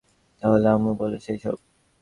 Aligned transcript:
তাহলে 0.41 0.67
আম্মুকে 0.69 0.99
বলে 0.99 1.17
দেই 1.17 1.37
সব। 1.37 1.57